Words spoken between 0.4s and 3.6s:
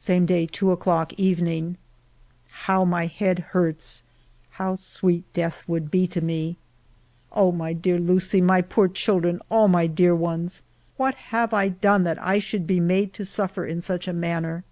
2 o'clock, evening. How my head